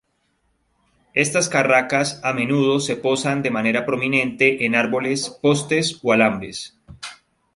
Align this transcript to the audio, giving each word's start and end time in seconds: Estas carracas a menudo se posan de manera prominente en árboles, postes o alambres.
Estas 1.13 1.47
carracas 1.47 2.19
a 2.23 2.33
menudo 2.33 2.79
se 2.79 2.95
posan 2.95 3.43
de 3.43 3.51
manera 3.51 3.85
prominente 3.85 4.65
en 4.65 4.73
árboles, 4.73 5.37
postes 5.43 5.99
o 6.01 6.11
alambres. 6.11 6.75